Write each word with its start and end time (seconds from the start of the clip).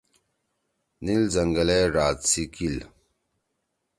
نیل 1.03 1.23
زنگلے 1.33 1.79
ڙات 1.93 2.17
سی 2.29 2.43
کیل؟ 2.53 2.77